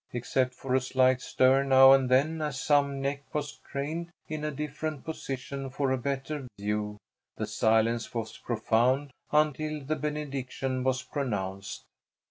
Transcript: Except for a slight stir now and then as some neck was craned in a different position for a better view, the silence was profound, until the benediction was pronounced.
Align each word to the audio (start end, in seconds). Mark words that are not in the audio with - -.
Except 0.13 0.55
for 0.55 0.73
a 0.73 0.81
slight 0.81 1.21
stir 1.21 1.63
now 1.63 1.91
and 1.91 2.09
then 2.09 2.41
as 2.41 2.59
some 2.59 3.01
neck 3.03 3.21
was 3.33 3.59
craned 3.63 4.11
in 4.27 4.43
a 4.43 4.49
different 4.49 5.05
position 5.05 5.69
for 5.69 5.91
a 5.91 5.97
better 5.99 6.47
view, 6.57 6.97
the 7.37 7.45
silence 7.45 8.11
was 8.11 8.35
profound, 8.39 9.11
until 9.31 9.83
the 9.83 9.95
benediction 9.95 10.83
was 10.83 11.03
pronounced. 11.03 11.83